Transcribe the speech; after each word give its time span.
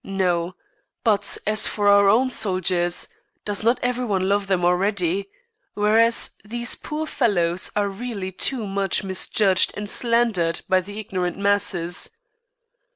No. 0.03 0.55
But 1.03 1.37
as 1.45 1.67
for 1.67 1.87
our 1.87 2.09
own 2.09 2.31
soldiers, 2.31 3.07
does 3.45 3.63
not 3.63 3.79
everyone 3.83 4.27
love 4.27 4.47
them 4.47 4.65
already? 4.65 5.29
Whereas 5.75 6.31
these 6.43 6.73
poor 6.73 7.05
fellows 7.05 7.69
are 7.75 7.87
really 7.87 8.31
too 8.31 8.65
much 8.65 9.03
misjudged 9.03 9.71
and 9.77 9.87
slandered 9.87 10.61
by 10.67 10.81
the 10.81 10.97
ignorant 10.99 11.37
masses. 11.37 12.09